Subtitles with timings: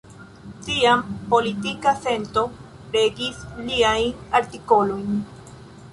[0.67, 1.03] Tiam
[1.33, 2.45] politika sento
[2.97, 5.25] regis liajn artikolojn.